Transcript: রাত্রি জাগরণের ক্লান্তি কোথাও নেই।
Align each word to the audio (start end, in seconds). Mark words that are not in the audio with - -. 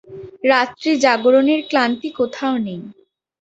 রাত্রি 0.43 0.91
জাগরণের 1.03 1.61
ক্লান্তি 1.69 2.09
কোথাও 2.19 2.55
নেই। 2.57 2.81